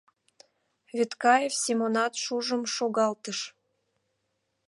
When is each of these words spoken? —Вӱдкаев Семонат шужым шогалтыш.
—Вӱдкаев 0.95 1.53
Семонат 1.63 2.13
шужым 2.23 2.63
шогалтыш. 2.75 3.39